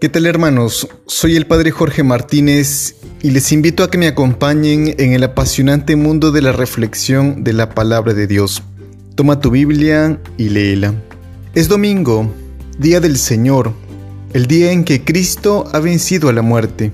¿Qué 0.00 0.08
tal 0.08 0.26
hermanos? 0.26 0.86
Soy 1.06 1.34
el 1.34 1.48
Padre 1.48 1.72
Jorge 1.72 2.04
Martínez 2.04 2.94
y 3.20 3.32
les 3.32 3.50
invito 3.50 3.82
a 3.82 3.90
que 3.90 3.98
me 3.98 4.06
acompañen 4.06 4.94
en 4.96 5.12
el 5.12 5.24
apasionante 5.24 5.96
mundo 5.96 6.30
de 6.30 6.40
la 6.40 6.52
reflexión 6.52 7.42
de 7.42 7.52
la 7.52 7.70
palabra 7.70 8.14
de 8.14 8.28
Dios. 8.28 8.62
Toma 9.16 9.40
tu 9.40 9.50
Biblia 9.50 10.20
y 10.36 10.50
léela. 10.50 10.94
Es 11.52 11.66
domingo, 11.66 12.32
día 12.78 13.00
del 13.00 13.18
Señor, 13.18 13.72
el 14.34 14.46
día 14.46 14.70
en 14.70 14.84
que 14.84 15.02
Cristo 15.02 15.64
ha 15.72 15.80
vencido 15.80 16.28
a 16.28 16.32
la 16.32 16.42
muerte. 16.42 16.92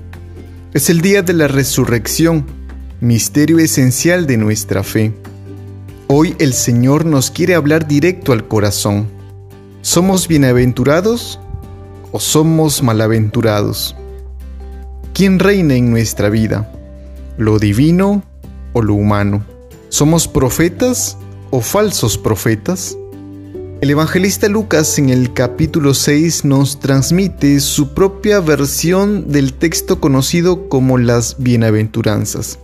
Es 0.73 0.89
el 0.89 1.01
día 1.01 1.21
de 1.21 1.33
la 1.33 1.47
resurrección, 1.47 2.47
misterio 3.01 3.59
esencial 3.59 4.25
de 4.25 4.37
nuestra 4.37 4.81
fe. 4.81 5.13
Hoy 6.07 6.35
el 6.39 6.53
Señor 6.53 7.05
nos 7.05 7.29
quiere 7.29 7.53
hablar 7.53 7.87
directo 7.87 8.33
al 8.33 8.47
corazón. 8.47 9.07
¿Somos 9.83 10.27
bienaventurados? 10.27 11.39
O 12.15 12.19
somos 12.21 12.81
malaventurados? 12.81 13.93
¿Quién 15.13 15.37
reina 15.37 15.75
en 15.75 15.91
nuestra 15.91 16.29
vida? 16.29 16.71
¿Lo 17.37 17.59
divino 17.59 18.23
o 18.71 18.81
lo 18.81 18.93
humano? 18.93 19.45
¿Somos 19.89 20.25
profetas 20.25 21.17
o 21.51 21.59
falsos 21.59 22.17
profetas? 22.17 22.97
El 23.81 23.89
evangelista 23.89 24.47
Lucas 24.47 24.97
en 24.97 25.09
el 25.09 25.33
capítulo 25.33 25.93
6 25.93 26.45
nos 26.45 26.79
transmite 26.79 27.59
su 27.59 27.93
propia 27.93 28.39
versión 28.39 29.29
del 29.29 29.51
texto 29.51 29.99
conocido 29.99 30.69
como 30.69 30.97
las 30.97 31.35
bienaventuranzas. 31.37 32.59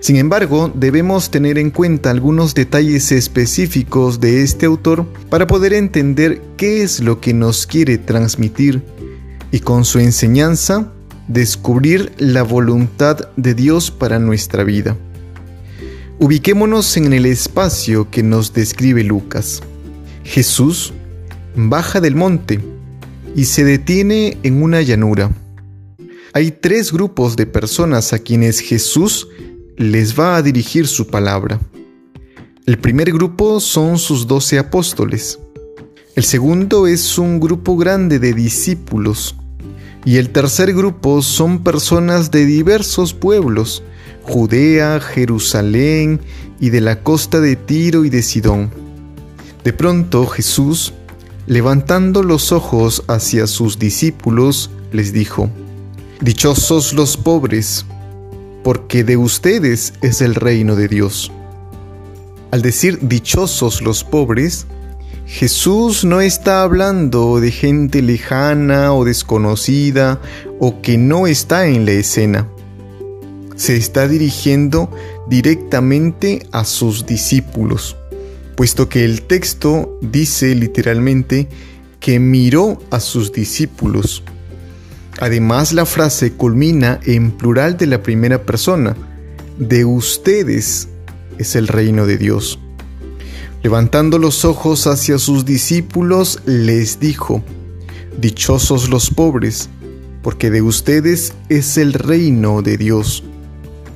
Sin 0.00 0.16
embargo, 0.16 0.70
debemos 0.74 1.30
tener 1.30 1.58
en 1.58 1.70
cuenta 1.70 2.10
algunos 2.10 2.54
detalles 2.54 3.10
específicos 3.12 4.20
de 4.20 4.42
este 4.42 4.66
autor 4.66 5.06
para 5.30 5.46
poder 5.46 5.72
entender 5.72 6.42
qué 6.56 6.82
es 6.82 7.00
lo 7.00 7.20
que 7.20 7.32
nos 7.32 7.66
quiere 7.66 7.98
transmitir 7.98 8.82
y 9.50 9.60
con 9.60 9.84
su 9.84 9.98
enseñanza 9.98 10.92
descubrir 11.28 12.12
la 12.18 12.42
voluntad 12.42 13.28
de 13.36 13.54
Dios 13.54 13.90
para 13.90 14.18
nuestra 14.18 14.64
vida. 14.64 14.96
Ubiquémonos 16.18 16.96
en 16.96 17.12
el 17.12 17.26
espacio 17.26 18.10
que 18.10 18.22
nos 18.22 18.52
describe 18.52 19.02
Lucas. 19.02 19.62
Jesús 20.24 20.92
baja 21.56 22.00
del 22.00 22.14
monte 22.14 22.60
y 23.34 23.46
se 23.46 23.64
detiene 23.64 24.38
en 24.42 24.62
una 24.62 24.82
llanura. 24.82 25.30
Hay 26.32 26.50
tres 26.50 26.92
grupos 26.92 27.36
de 27.36 27.46
personas 27.46 28.12
a 28.12 28.18
quienes 28.18 28.60
Jesús 28.60 29.28
les 29.76 30.18
va 30.18 30.36
a 30.36 30.42
dirigir 30.42 30.86
su 30.86 31.06
palabra. 31.06 31.60
El 32.64 32.78
primer 32.78 33.12
grupo 33.12 33.60
son 33.60 33.98
sus 33.98 34.26
doce 34.26 34.58
apóstoles. 34.58 35.38
El 36.14 36.24
segundo 36.24 36.86
es 36.86 37.18
un 37.18 37.40
grupo 37.40 37.76
grande 37.76 38.18
de 38.18 38.32
discípulos. 38.32 39.36
Y 40.04 40.16
el 40.16 40.30
tercer 40.30 40.72
grupo 40.72 41.20
son 41.20 41.62
personas 41.62 42.30
de 42.30 42.46
diversos 42.46 43.12
pueblos, 43.12 43.82
Judea, 44.22 44.98
Jerusalén 45.00 46.20
y 46.58 46.70
de 46.70 46.80
la 46.80 47.02
costa 47.02 47.40
de 47.40 47.56
Tiro 47.56 48.04
y 48.04 48.10
de 48.10 48.22
Sidón. 48.22 48.70
De 49.62 49.72
pronto 49.72 50.26
Jesús, 50.26 50.94
levantando 51.46 52.22
los 52.22 52.50
ojos 52.50 53.02
hacia 53.08 53.46
sus 53.46 53.78
discípulos, 53.78 54.70
les 54.92 55.12
dijo, 55.12 55.50
Dichosos 56.20 56.94
los 56.94 57.16
pobres, 57.16 57.84
porque 58.66 59.04
de 59.04 59.16
ustedes 59.16 59.94
es 60.02 60.20
el 60.20 60.34
reino 60.34 60.74
de 60.74 60.88
Dios. 60.88 61.30
Al 62.50 62.62
decir 62.62 62.98
dichosos 63.00 63.80
los 63.80 64.02
pobres, 64.02 64.66
Jesús 65.24 66.04
no 66.04 66.20
está 66.20 66.64
hablando 66.64 67.38
de 67.38 67.52
gente 67.52 68.02
lejana 68.02 68.92
o 68.92 69.04
desconocida 69.04 70.20
o 70.58 70.82
que 70.82 70.98
no 70.98 71.28
está 71.28 71.68
en 71.68 71.84
la 71.84 71.92
escena. 71.92 72.48
Se 73.54 73.76
está 73.76 74.08
dirigiendo 74.08 74.90
directamente 75.28 76.44
a 76.50 76.64
sus 76.64 77.06
discípulos, 77.06 77.96
puesto 78.56 78.88
que 78.88 79.04
el 79.04 79.22
texto 79.22 79.96
dice 80.02 80.56
literalmente 80.56 81.48
que 82.00 82.18
miró 82.18 82.80
a 82.90 82.98
sus 82.98 83.30
discípulos 83.30 84.24
Además, 85.20 85.72
la 85.72 85.86
frase 85.86 86.32
culmina 86.32 87.00
en 87.04 87.30
plural 87.30 87.76
de 87.76 87.86
la 87.86 88.02
primera 88.02 88.42
persona. 88.42 88.96
De 89.58 89.84
ustedes 89.84 90.88
es 91.38 91.56
el 91.56 91.68
reino 91.68 92.06
de 92.06 92.18
Dios. 92.18 92.58
Levantando 93.62 94.18
los 94.18 94.44
ojos 94.44 94.86
hacia 94.86 95.18
sus 95.18 95.44
discípulos, 95.44 96.40
les 96.44 97.00
dijo, 97.00 97.42
Dichosos 98.18 98.88
los 98.88 99.10
pobres, 99.10 99.68
porque 100.22 100.50
de 100.50 100.62
ustedes 100.62 101.32
es 101.48 101.78
el 101.78 101.92
reino 101.92 102.62
de 102.62 102.76
Dios. 102.76 103.24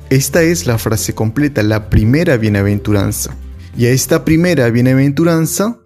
Esta 0.09 0.41
es 0.41 0.65
la 0.65 0.77
frase 0.77 1.13
completa, 1.13 1.63
la 1.63 1.89
primera 1.89 2.37
bienaventuranza. 2.37 3.35
Y 3.77 3.85
a 3.85 3.91
esta 3.91 4.25
primera 4.25 4.69
bienaventuranza 4.69 5.80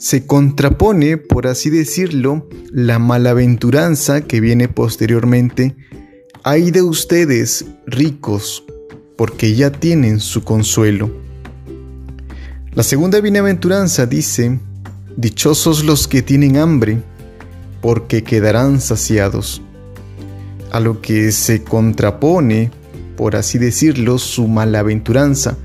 se 0.00 0.24
contrapone, 0.24 1.18
por 1.18 1.46
así 1.46 1.68
decirlo, 1.68 2.48
la 2.72 2.98
malaventuranza 2.98 4.22
que 4.22 4.40
viene 4.40 4.66
posteriormente. 4.66 5.76
Hay 6.42 6.70
de 6.70 6.80
ustedes, 6.80 7.66
ricos, 7.86 8.64
porque 9.18 9.54
ya 9.54 9.70
tienen 9.70 10.18
su 10.18 10.42
consuelo. 10.42 11.14
La 12.72 12.82
segunda 12.82 13.20
bienaventuranza 13.20 14.06
dice, 14.06 14.58
Dichosos 15.18 15.84
los 15.84 16.08
que 16.08 16.22
tienen 16.22 16.56
hambre, 16.56 17.02
porque 17.82 18.24
quedarán 18.24 18.80
saciados. 18.80 19.60
A 20.72 20.80
lo 20.80 21.02
que 21.02 21.30
se 21.30 21.62
contrapone, 21.62 22.70
por 23.18 23.36
así 23.36 23.58
decirlo, 23.58 24.16
su 24.16 24.48
malaventuranza. 24.48 25.58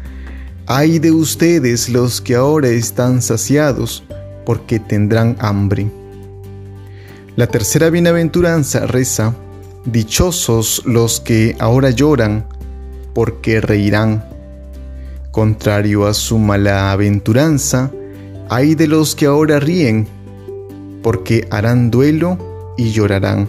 Hay 0.67 0.99
de 0.99 1.13
ustedes 1.13 1.87
los 1.87 2.19
que 2.19 2.35
ahora 2.35 2.67
están 2.67 3.21
saciados, 3.21 4.03
porque 4.45 4.79
tendrán 4.79 5.35
hambre. 5.39 5.87
La 7.35 7.47
tercera 7.47 7.89
bienaventuranza 7.89 8.85
reza, 8.87 9.35
Dichosos 9.85 10.81
los 10.85 11.19
que 11.19 11.55
ahora 11.59 11.91
lloran, 11.91 12.47
porque 13.13 13.61
reirán. 13.61 14.25
Contrario 15.31 16.07
a 16.07 16.13
su 16.13 16.39
malaventuranza, 16.39 17.91
hay 18.49 18.73
de 18.73 18.87
los 18.87 19.15
que 19.15 19.27
ahora 19.27 19.59
ríen, 19.59 20.07
porque 21.03 21.47
harán 21.51 21.91
duelo 21.91 22.73
y 22.77 22.91
llorarán. 22.91 23.47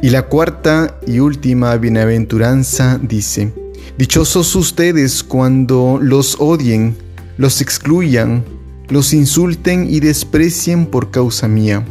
Y 0.00 0.10
la 0.10 0.22
cuarta 0.22 0.98
y 1.06 1.18
última 1.18 1.76
bienaventuranza 1.76 2.98
dice, 3.02 3.52
Dichosos 3.98 4.54
ustedes 4.54 5.24
cuando 5.24 5.98
los 6.00 6.36
odien, 6.38 6.96
los 7.36 7.60
excluyan, 7.60 8.44
los 8.90 9.12
insulten 9.12 9.86
y 9.90 10.00
desprecien 10.00 10.86
por 10.86 11.10
causa 11.10 11.46
mía, 11.46 11.84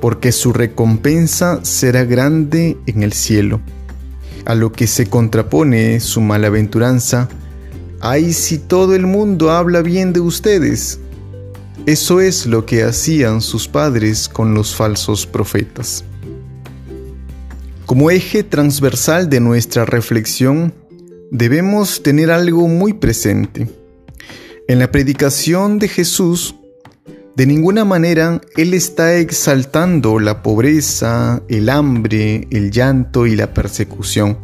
porque 0.00 0.32
su 0.32 0.52
recompensa 0.52 1.64
será 1.64 2.04
grande 2.04 2.78
en 2.86 3.02
el 3.02 3.12
cielo. 3.12 3.60
A 4.44 4.54
lo 4.54 4.72
que 4.72 4.86
se 4.86 5.06
contrapone 5.06 6.00
su 6.00 6.20
malaventuranza, 6.20 7.28
ay 8.00 8.32
si 8.32 8.58
todo 8.58 8.94
el 8.94 9.06
mundo 9.06 9.50
habla 9.50 9.82
bien 9.82 10.12
de 10.12 10.20
ustedes. 10.20 11.00
Eso 11.86 12.20
es 12.20 12.46
lo 12.46 12.66
que 12.66 12.84
hacían 12.84 13.40
sus 13.40 13.66
padres 13.66 14.28
con 14.28 14.54
los 14.54 14.74
falsos 14.74 15.26
profetas. 15.26 16.04
Como 17.86 18.10
eje 18.10 18.44
transversal 18.44 19.28
de 19.28 19.40
nuestra 19.40 19.84
reflexión, 19.84 20.72
debemos 21.30 22.02
tener 22.02 22.30
algo 22.30 22.68
muy 22.68 22.92
presente 22.92 23.81
en 24.68 24.78
la 24.78 24.90
predicación 24.90 25.78
de 25.78 25.88
Jesús, 25.88 26.54
de 27.34 27.46
ninguna 27.46 27.84
manera 27.84 28.40
Él 28.56 28.74
está 28.74 29.16
exaltando 29.16 30.18
la 30.18 30.42
pobreza, 30.42 31.42
el 31.48 31.68
hambre, 31.68 32.46
el 32.50 32.70
llanto 32.70 33.26
y 33.26 33.36
la 33.36 33.54
persecución. 33.54 34.38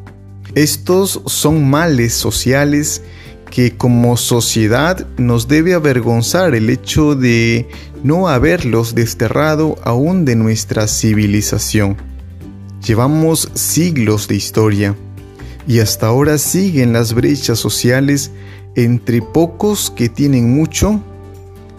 Estos 0.54 1.20
son 1.26 1.68
males 1.68 2.14
sociales 2.14 3.02
que 3.50 3.76
como 3.76 4.16
sociedad 4.16 5.06
nos 5.18 5.48
debe 5.48 5.74
avergonzar 5.74 6.54
el 6.54 6.70
hecho 6.70 7.14
de 7.14 7.68
no 8.02 8.28
haberlos 8.28 8.94
desterrado 8.94 9.76
aún 9.82 10.24
de 10.24 10.36
nuestra 10.36 10.86
civilización. 10.86 11.96
Llevamos 12.86 13.50
siglos 13.54 14.28
de 14.28 14.36
historia 14.36 14.96
y 15.66 15.80
hasta 15.80 16.06
ahora 16.06 16.38
siguen 16.38 16.92
las 16.92 17.12
brechas 17.12 17.58
sociales 17.58 18.30
entre 18.74 19.22
pocos 19.22 19.90
que 19.90 20.08
tienen 20.08 20.54
mucho 20.54 21.00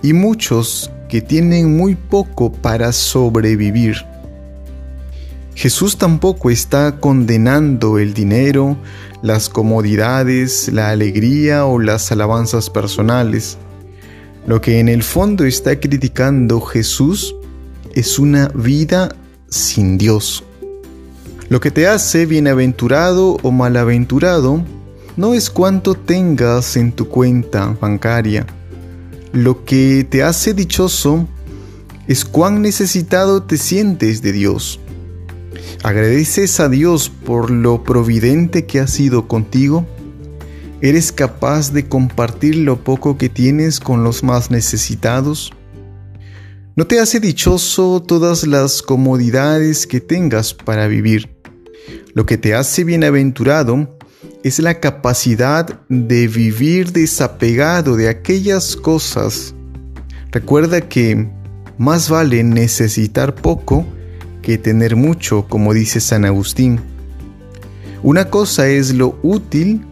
y 0.01 0.13
muchos 0.13 0.91
que 1.07 1.21
tienen 1.21 1.75
muy 1.75 1.95
poco 1.95 2.51
para 2.51 2.91
sobrevivir. 2.91 3.95
Jesús 5.55 5.97
tampoco 5.97 6.49
está 6.49 6.99
condenando 6.99 7.99
el 7.99 8.13
dinero, 8.13 8.77
las 9.21 9.49
comodidades, 9.49 10.71
la 10.71 10.89
alegría 10.89 11.65
o 11.65 11.79
las 11.79 12.11
alabanzas 12.11 12.69
personales. 12.69 13.57
Lo 14.47 14.61
que 14.61 14.79
en 14.79 14.87
el 14.87 15.03
fondo 15.03 15.43
está 15.43 15.79
criticando 15.79 16.61
Jesús 16.61 17.35
es 17.93 18.19
una 18.19 18.47
vida 18.55 19.13
sin 19.49 19.97
Dios. 19.97 20.43
Lo 21.49 21.59
que 21.59 21.71
te 21.71 21.87
hace 21.87 22.25
bienaventurado 22.25 23.37
o 23.41 23.51
malaventurado 23.51 24.63
no 25.19 25.33
es 25.33 25.49
cuánto 25.49 25.95
tengas 25.95 26.77
en 26.77 26.93
tu 26.93 27.09
cuenta 27.09 27.75
bancaria. 27.81 28.47
Lo 29.33 29.65
que 29.65 30.07
te 30.09 30.23
hace 30.23 30.53
dichoso 30.53 31.27
es 32.07 32.23
cuán 32.23 32.61
necesitado 32.61 33.43
te 33.43 33.57
sientes 33.57 34.21
de 34.21 34.31
Dios. 34.31 34.79
¿Agradeces 35.83 36.61
a 36.61 36.69
Dios 36.69 37.09
por 37.09 37.51
lo 37.51 37.83
providente 37.83 38.65
que 38.65 38.79
ha 38.79 38.87
sido 38.87 39.27
contigo? 39.27 39.85
¿Eres 40.79 41.11
capaz 41.11 41.73
de 41.73 41.89
compartir 41.89 42.55
lo 42.55 42.81
poco 42.85 43.17
que 43.17 43.27
tienes 43.27 43.81
con 43.81 44.05
los 44.05 44.23
más 44.23 44.51
necesitados? 44.51 45.51
¿No 46.77 46.87
te 46.87 47.01
hace 47.01 47.19
dichoso 47.19 48.01
todas 48.01 48.47
las 48.47 48.81
comodidades 48.81 49.85
que 49.85 49.99
tengas 49.99 50.53
para 50.53 50.87
vivir? 50.87 51.35
Lo 52.13 52.25
que 52.25 52.37
te 52.37 52.55
hace 52.55 52.85
bienaventurado 52.85 53.98
es 54.43 54.59
la 54.59 54.79
capacidad 54.79 55.79
de 55.89 56.27
vivir 56.27 56.91
desapegado 56.91 57.95
de 57.95 58.09
aquellas 58.09 58.75
cosas. 58.75 59.53
Recuerda 60.31 60.81
que 60.81 61.29
más 61.77 62.09
vale 62.09 62.43
necesitar 62.43 63.35
poco 63.35 63.85
que 64.41 64.57
tener 64.57 64.95
mucho, 64.95 65.45
como 65.47 65.73
dice 65.73 65.99
San 65.99 66.25
Agustín. 66.25 66.79
Una 68.03 68.29
cosa 68.29 68.67
es 68.67 68.93
lo 68.93 69.17
útil 69.23 69.85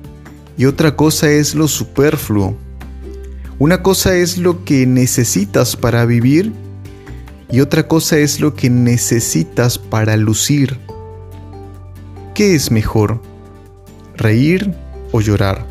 y 0.57 0.65
otra 0.65 0.95
cosa 0.95 1.29
es 1.29 1.55
lo 1.55 1.67
superfluo. 1.67 2.57
Una 3.59 3.81
cosa 3.81 4.15
es 4.15 4.37
lo 4.37 4.63
que 4.63 4.85
necesitas 4.85 5.75
para 5.75 6.05
vivir 6.05 6.53
y 7.49 7.61
otra 7.61 7.87
cosa 7.87 8.17
es 8.17 8.39
lo 8.39 8.53
que 8.55 8.69
necesitas 8.69 9.77
para 9.77 10.15
lucir. 10.17 10.77
¿Qué 12.33 12.55
es 12.55 12.71
mejor? 12.71 13.21
¿Reír 14.17 14.73
o 15.11 15.21
llorar? 15.21 15.65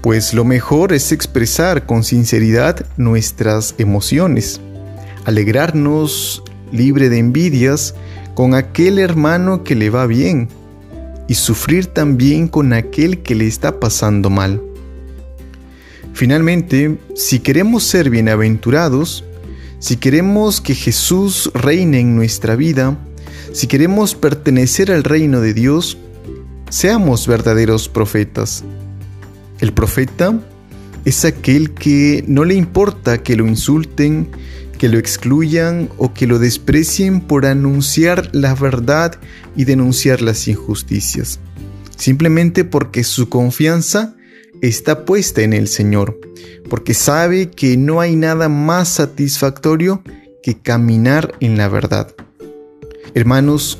Pues 0.00 0.32
lo 0.32 0.44
mejor 0.44 0.92
es 0.92 1.10
expresar 1.10 1.84
con 1.84 2.04
sinceridad 2.04 2.86
nuestras 2.96 3.74
emociones, 3.78 4.60
alegrarnos 5.24 6.44
libre 6.70 7.08
de 7.08 7.18
envidias 7.18 7.96
con 8.34 8.54
aquel 8.54 9.00
hermano 9.00 9.64
que 9.64 9.74
le 9.74 9.90
va 9.90 10.06
bien 10.06 10.48
y 11.26 11.34
sufrir 11.34 11.86
también 11.86 12.46
con 12.46 12.72
aquel 12.72 13.18
que 13.22 13.34
le 13.34 13.48
está 13.48 13.80
pasando 13.80 14.30
mal. 14.30 14.62
Finalmente, 16.14 16.98
si 17.16 17.40
queremos 17.40 17.82
ser 17.82 18.10
bienaventurados, 18.10 19.24
si 19.80 19.96
queremos 19.96 20.60
que 20.60 20.74
Jesús 20.74 21.50
reine 21.52 21.98
en 21.98 22.14
nuestra 22.14 22.54
vida, 22.54 22.96
si 23.52 23.66
queremos 23.66 24.14
pertenecer 24.14 24.92
al 24.92 25.02
reino 25.02 25.40
de 25.40 25.54
Dios, 25.54 25.98
seamos 26.68 27.26
verdaderos 27.26 27.88
profetas. 27.88 28.64
El 29.60 29.72
profeta 29.72 30.38
es 31.04 31.24
aquel 31.24 31.74
que 31.74 32.24
no 32.26 32.44
le 32.44 32.54
importa 32.54 33.22
que 33.22 33.36
lo 33.36 33.46
insulten, 33.46 34.28
que 34.78 34.88
lo 34.88 34.98
excluyan 34.98 35.88
o 35.96 36.14
que 36.14 36.26
lo 36.26 36.38
desprecien 36.38 37.20
por 37.20 37.46
anunciar 37.46 38.30
la 38.32 38.54
verdad 38.54 39.18
y 39.56 39.64
denunciar 39.64 40.22
las 40.22 40.46
injusticias, 40.46 41.40
simplemente 41.96 42.64
porque 42.64 43.02
su 43.04 43.28
confianza 43.28 44.14
está 44.62 45.04
puesta 45.04 45.42
en 45.42 45.52
el 45.52 45.68
Señor, 45.68 46.18
porque 46.68 46.94
sabe 46.94 47.50
que 47.50 47.76
no 47.76 48.00
hay 48.00 48.14
nada 48.14 48.48
más 48.48 48.88
satisfactorio 48.88 50.02
que 50.42 50.58
caminar 50.58 51.34
en 51.40 51.56
la 51.58 51.68
verdad. 51.68 52.14
Hermanos, 53.14 53.78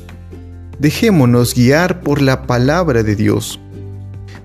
dejémonos 0.79 1.53
guiar 1.53 2.01
por 2.01 2.21
la 2.21 2.47
palabra 2.47 3.03
de 3.03 3.15
Dios. 3.15 3.59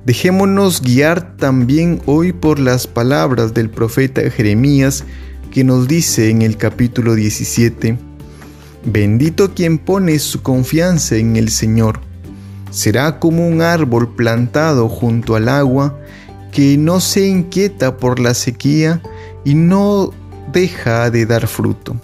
Dejémonos 0.04 0.82
guiar 0.82 1.36
también 1.36 2.02
hoy 2.04 2.32
por 2.32 2.58
las 2.58 2.86
palabras 2.86 3.54
del 3.54 3.70
profeta 3.70 4.28
Jeremías 4.30 5.04
que 5.50 5.64
nos 5.64 5.88
dice 5.88 6.30
en 6.30 6.42
el 6.42 6.56
capítulo 6.56 7.14
17, 7.14 7.96
Bendito 8.84 9.54
quien 9.54 9.78
pone 9.78 10.18
su 10.18 10.42
confianza 10.42 11.16
en 11.16 11.36
el 11.36 11.48
Señor. 11.48 12.00
Será 12.70 13.18
como 13.18 13.48
un 13.48 13.62
árbol 13.62 14.14
plantado 14.14 14.88
junto 14.88 15.36
al 15.36 15.48
agua 15.48 15.98
que 16.52 16.76
no 16.76 17.00
se 17.00 17.26
inquieta 17.26 17.96
por 17.96 18.18
la 18.18 18.34
sequía 18.34 19.00
y 19.44 19.54
no 19.54 20.12
deja 20.52 21.10
de 21.10 21.24
dar 21.24 21.46
fruto. 21.46 21.96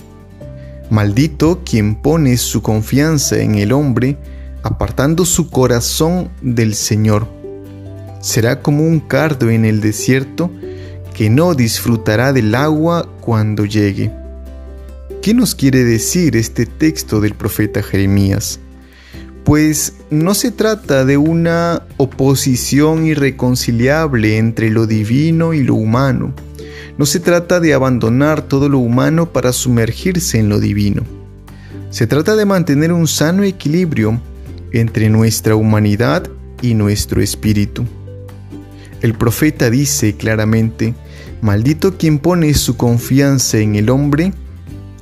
Maldito 0.90 1.62
quien 1.64 1.94
pone 1.94 2.37
su 2.37 2.62
confianza 2.62 3.38
en 3.38 3.54
el 3.54 3.70
hombre, 3.70 4.19
apartando 4.64 5.25
su 5.25 5.48
corazón 5.48 6.31
del 6.42 6.75
Señor. 6.75 7.28
Será 8.20 8.60
como 8.60 8.82
un 8.82 8.98
cardo 8.98 9.50
en 9.50 9.64
el 9.64 9.81
desierto 9.81 10.50
que 11.14 11.31
no 11.31 11.54
disfrutará 11.54 12.32
del 12.32 12.54
agua 12.56 13.08
cuando 13.20 13.64
llegue. 13.64 14.10
¿Qué 15.22 15.32
nos 15.32 15.54
quiere 15.54 15.84
decir 15.84 16.37
este 16.37 16.66
texto 16.66 17.20
del 17.20 17.34
profeta 17.34 17.82
Jeremías? 17.82 18.58
Pues 19.44 19.94
no 20.10 20.34
se 20.34 20.50
trata 20.50 21.04
de 21.04 21.16
una 21.16 21.82
oposición 21.98 23.06
irreconciliable 23.06 24.38
entre 24.38 24.70
lo 24.70 24.87
divino 24.87 25.54
y 25.54 25.62
lo 25.62 25.76
humano, 25.76 26.34
no 27.00 27.06
se 27.06 27.19
trata 27.19 27.61
de 27.61 27.73
abandonar 27.73 28.43
todo 28.43 28.69
lo 28.69 28.79
humano 28.79 29.32
para 29.32 29.55
sumergirse 29.55 30.38
en 30.38 30.50
lo 30.50 30.61
divino. 30.61 31.02
Se 31.88 32.06
trata 32.06 32.37
de 32.37 32.44
mantener 32.44 32.93
un 32.93 33.08
sano 33.08 33.43
equilibrio 33.43 34.20
entre 34.70 35.08
nuestra 35.08 35.55
humanidad 35.56 36.29
y 36.61 36.75
nuestro 36.75 37.23
espíritu. 37.23 37.87
El 39.00 39.14
profeta 39.14 39.70
dice 39.70 40.14
claramente, 40.14 40.94
maldito 41.41 41.97
quien 41.97 42.19
pone 42.19 42.52
su 42.52 42.76
confianza 42.76 43.56
en 43.56 43.76
el 43.76 43.88
hombre, 43.88 44.35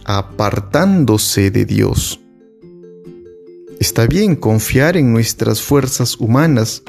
apartándose 0.04 1.50
de 1.50 1.64
Dios. 1.64 2.20
Está 3.80 4.06
bien 4.06 4.36
confiar 4.36 4.96
en 4.96 5.12
nuestras 5.12 5.62
fuerzas 5.62 6.14
humanas, 6.20 6.84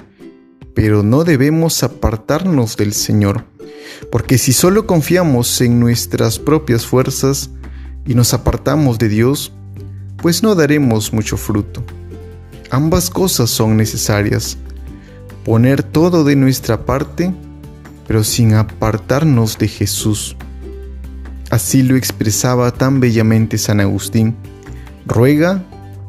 pero 0.75 1.01
no 1.01 1.23
debemos 1.23 1.81
apartarnos 1.81 2.77
del 2.77 2.93
Señor 2.93 3.45
porque 4.11 4.37
si 4.37 4.53
solo 4.53 4.87
confiamos 4.87 5.61
en 5.61 5.79
nuestras 5.79 6.39
propias 6.39 6.85
fuerzas 6.85 7.49
y 8.05 8.15
nos 8.15 8.33
apartamos 8.33 8.97
de 8.97 9.09
Dios, 9.09 9.51
pues 10.17 10.43
no 10.43 10.55
daremos 10.55 11.13
mucho 11.13 11.37
fruto. 11.37 11.83
Ambas 12.71 13.09
cosas 13.09 13.49
son 13.49 13.77
necesarias. 13.77 14.57
Poner 15.43 15.83
todo 15.83 16.23
de 16.23 16.35
nuestra 16.35 16.85
parte, 16.85 17.33
pero 18.07 18.23
sin 18.23 18.53
apartarnos 18.53 19.57
de 19.57 19.67
Jesús. 19.67 20.35
Así 21.49 21.81
lo 21.81 21.95
expresaba 21.95 22.71
tan 22.71 22.99
bellamente 22.99 23.57
San 23.57 23.79
Agustín. 23.79 24.35
Ruega 25.07 25.63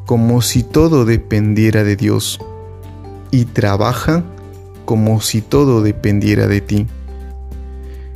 como 0.05 0.41
si 0.41 0.61
todo 0.61 1.05
dependiera 1.05 1.83
de 1.83 1.95
Dios 1.95 2.39
y 3.31 3.45
trabaja 3.45 4.23
como 4.85 5.21
si 5.21 5.41
todo 5.41 5.81
dependiera 5.81 6.47
de 6.47 6.61
ti. 6.61 6.87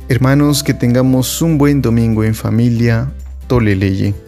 Hermanos, 0.08 0.62
que 0.62 0.72
tengamos 0.72 1.42
un 1.42 1.58
buen 1.58 1.82
domingo 1.82 2.22
en 2.22 2.34
familia. 2.34 3.10
Toleleye. 3.48 4.25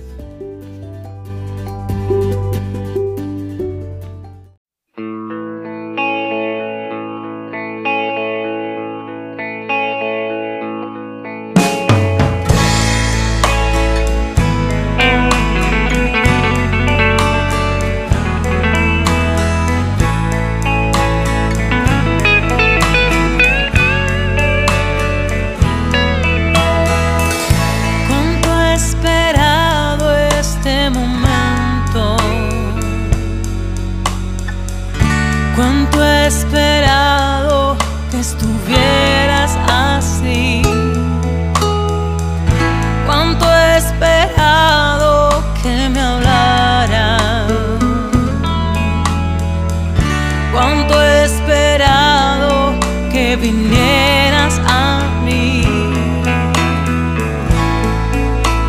que 53.29 53.37
vinieras 53.37 54.59
a 54.67 55.03
mí. 55.23 55.63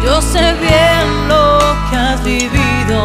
Yo 0.04 0.22
sé 0.22 0.54
bien 0.66 1.06
lo 1.30 1.60
que 1.90 1.96
has 1.96 2.22
vivido. 2.26 3.00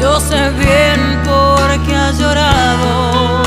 Yo 0.00 0.18
sé 0.18 0.50
bien 0.64 1.00
por 1.28 1.66
qué 1.84 1.94
has 1.94 2.18
llorado. 2.18 3.42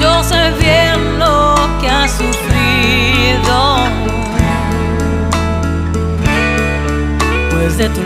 Yo 0.00 0.24
sé 0.30 0.42
bien 0.58 1.18
lo 1.20 1.54
que 1.80 1.88
has 1.88 2.10
sufrido. 2.10 3.58
Pues 7.50 7.78
de 7.78 7.88
tu 7.88 8.02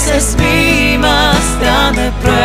se 0.00 0.20
svima 0.20 1.32
stane 1.56 2.12
pred 2.22 2.39